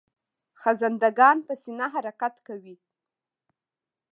خزنده 0.61 1.09
ګان 1.17 1.37
په 1.47 1.53
سینه 1.61 1.87
حرکت 1.93 2.35
کوي 2.47 2.75